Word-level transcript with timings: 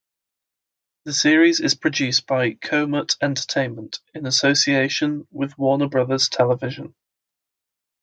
The 1.05 1.13
series 1.13 1.59
is 1.59 1.75
produced 1.75 2.25
by 2.25 2.53
KoMut 2.53 3.17
Entertainment 3.21 3.99
in 4.15 4.25
association 4.25 5.27
with 5.29 5.55
Warner 5.59 5.89
Brothers 5.89 6.27
Television. 6.27 6.95